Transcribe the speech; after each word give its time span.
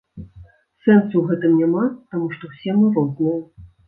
Сэнсу 0.85 1.13
ў 1.19 1.23
гэтым 1.31 1.53
няма, 1.59 1.83
таму 2.13 2.31
што 2.37 2.49
ўсе 2.53 2.75
мы 2.79 2.89
розныя. 2.97 3.37